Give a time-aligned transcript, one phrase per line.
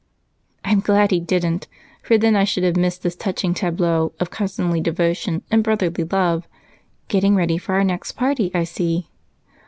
[0.65, 1.67] "I'm glad he didn't,
[2.01, 6.47] for then I should have missed this touching tableau of cousinly devotion and brotherly love.
[7.07, 9.11] Getting ready for our next party, I see."